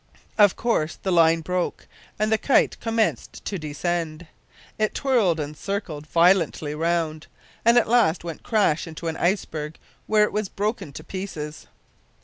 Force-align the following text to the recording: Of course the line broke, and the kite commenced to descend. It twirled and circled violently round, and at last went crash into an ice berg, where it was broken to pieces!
Of 0.35 0.55
course 0.55 0.95
the 0.95 1.11
line 1.11 1.41
broke, 1.41 1.85
and 2.17 2.31
the 2.31 2.39
kite 2.39 2.79
commenced 2.79 3.45
to 3.45 3.59
descend. 3.59 4.25
It 4.79 4.95
twirled 4.95 5.39
and 5.39 5.55
circled 5.55 6.07
violently 6.07 6.73
round, 6.73 7.27
and 7.63 7.77
at 7.77 7.87
last 7.87 8.23
went 8.23 8.41
crash 8.41 8.87
into 8.87 9.07
an 9.07 9.17
ice 9.17 9.45
berg, 9.45 9.77
where 10.07 10.23
it 10.23 10.33
was 10.33 10.49
broken 10.49 10.91
to 10.93 11.03
pieces! 11.03 11.67